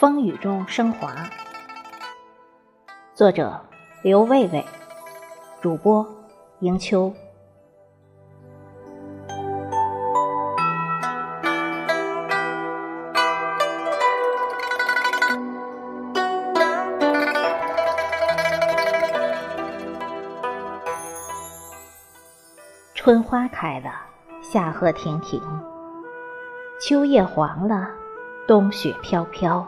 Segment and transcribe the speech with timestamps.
[0.00, 1.14] 风雨中升华。
[3.12, 3.60] 作者：
[4.02, 4.64] 刘卫卫，
[5.60, 6.08] 主播：
[6.60, 7.12] 迎秋。
[22.94, 23.90] 春花开了，
[24.40, 25.42] 夏荷亭亭，
[26.80, 27.90] 秋叶黄了，
[28.48, 29.62] 冬雪飘飘。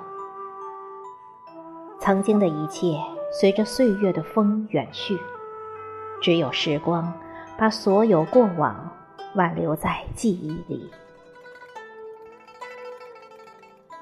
[2.05, 5.17] 曾经的一切随着岁月的风远去，
[6.21, 7.13] 只有时光
[7.57, 8.91] 把所有过往
[9.37, 10.91] 挽留在记忆里。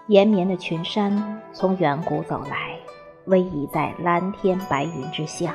[0.06, 2.74] 延绵的群山从远古走来，
[3.26, 5.54] 逶迤在蓝天白云之下，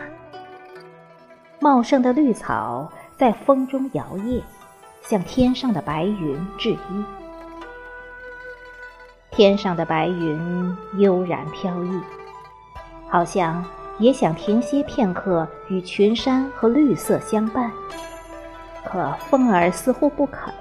[1.60, 2.92] 茂盛的绿草。
[3.18, 4.42] 在风中摇曳，
[5.02, 7.06] 向天上的白云致意。
[9.32, 12.02] 天上的白云悠然飘逸，
[13.16, 13.64] 好像
[13.98, 17.72] 也想停歇片刻，与群山和绿色相伴。
[18.84, 20.54] 可风儿似乎不肯，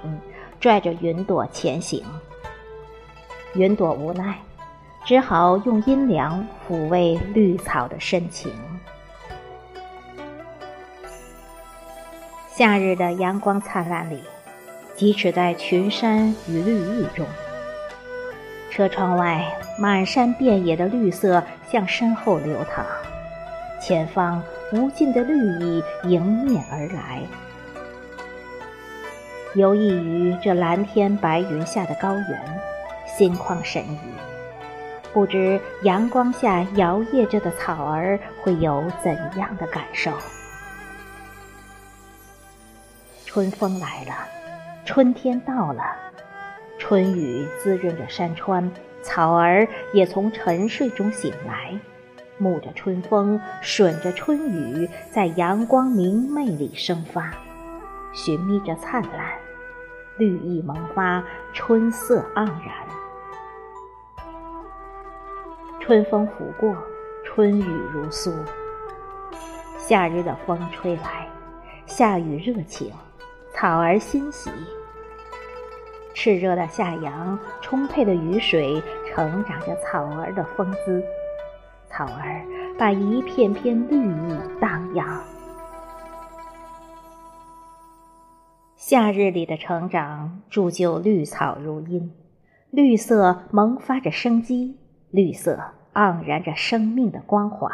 [0.57, 2.01] 拽着云朵前行。
[3.55, 4.39] 云朵无奈，
[5.03, 8.49] 只好用阴凉抚慰绿草的深情。
[12.53, 14.23] 夏日的阳光灿烂里，
[14.95, 17.25] 即使在群山与绿意中。
[18.75, 19.41] 车窗外
[19.77, 22.85] 满山遍野的绿色向身后流淌，
[23.79, 27.21] 前方无尽的绿意迎面而来。
[29.53, 32.61] 游弋于这蓝天白云下的高原，
[33.05, 33.99] 心旷神怡。
[35.13, 40.11] 不知阳光下摇曳着的草儿会有怎样的感受？
[43.25, 44.13] 春风来了，
[44.83, 45.81] 春天到了，
[46.87, 51.75] 春雨滋润着山川，草儿也从沉睡中醒来，
[52.39, 57.33] 沐着春风，吮着春雨，在阳光明媚里生发，
[58.13, 59.33] 寻觅着灿烂，
[60.19, 61.23] 绿意萌发，
[61.53, 62.71] 春色盎然。
[65.79, 66.77] 春风拂过，
[67.23, 68.31] 春雨如酥。
[69.79, 71.27] 夏日的风吹来，
[71.87, 72.93] 夏雨热情。
[73.55, 74.51] 草儿欣喜，
[76.15, 81.03] 炽热的夏阳，充沛的雨水，成长着草儿的风姿。
[81.87, 82.41] 草儿
[82.79, 85.21] 把一片片绿意荡漾。
[88.75, 92.11] 夏日里的成长，铸就绿草如茵，
[92.71, 94.79] 绿色萌发着生机，
[95.11, 95.59] 绿色
[95.93, 97.69] 盎然着生命的光华。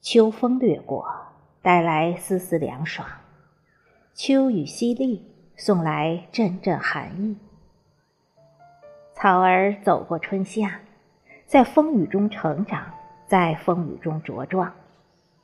[0.00, 1.04] 秋风掠过。
[1.64, 3.06] 带来丝丝凉爽，
[4.14, 5.20] 秋雨淅沥，
[5.64, 7.36] 送来阵阵寒意。
[9.14, 10.80] 草儿走过春夏，
[11.46, 12.84] 在风雨中成长，
[13.28, 14.72] 在风雨中茁壮，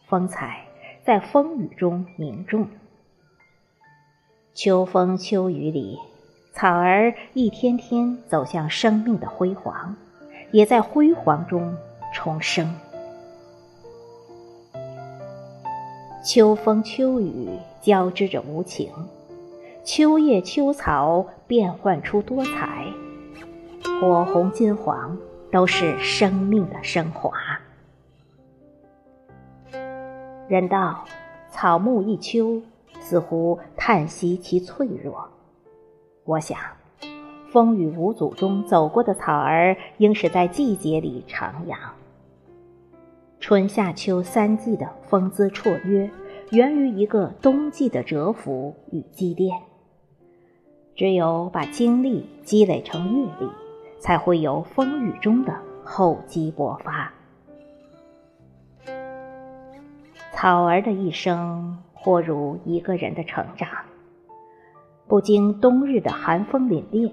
[0.09, 0.65] 风采
[1.05, 2.67] 在风雨中凝重。
[4.55, 5.97] 秋风秋雨里，
[6.53, 9.95] 草儿一天天走向生命的辉煌，
[10.51, 11.77] 也在辉煌中
[12.13, 12.75] 重生。
[16.25, 17.49] 秋风秋雨
[17.81, 18.93] 交织着无情，
[19.91, 22.93] 秋叶秋草变幻出多彩，
[23.99, 25.17] 火红金黄
[25.51, 27.33] 都是生命的升华。
[30.47, 31.07] 人道
[31.49, 32.61] 草木一秋，
[33.01, 35.27] 似乎叹息其脆弱。
[36.25, 36.59] 我想，
[37.51, 41.75] 风雨无阻中走过的草儿，应是在季节里徜徉。
[43.41, 46.11] 春夏秋三季的风姿绰约，
[46.51, 49.59] 源于一个冬季的蛰伏与积淀。
[50.99, 53.49] 只有把精力积累成阅历，
[54.01, 57.15] 才会有风雨中的厚积薄发。
[60.35, 63.69] 草儿的一生，或如一个人的成长，
[65.07, 67.13] 不经冬日的寒风凛冽，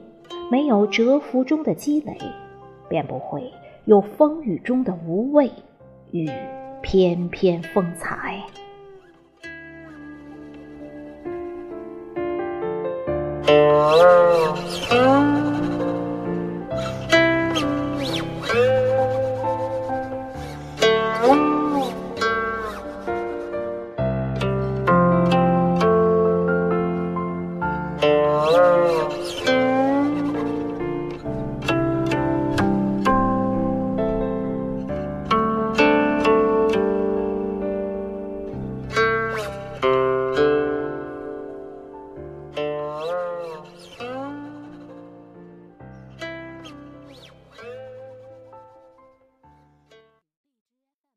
[0.49, 2.17] 没有蛰伏中的积累，
[2.89, 3.53] 便不会
[3.85, 5.51] 有风雨中的无畏。
[6.09, 6.27] 与
[6.81, 8.41] 翩翩风采。
[13.47, 14.55] oh
[14.91, 15.54] you.